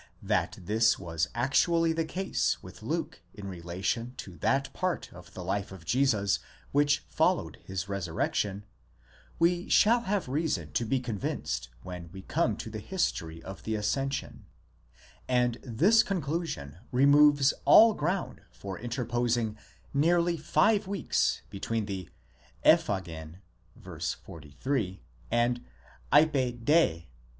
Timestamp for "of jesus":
5.71-6.39